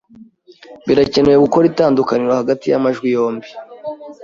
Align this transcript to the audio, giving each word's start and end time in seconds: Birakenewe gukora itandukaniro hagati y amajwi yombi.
Birakenewe 0.87 1.37
gukora 1.45 1.65
itandukaniro 1.71 2.33
hagati 2.41 2.65
y 2.67 2.75
amajwi 2.79 3.07
yombi. 3.15 3.49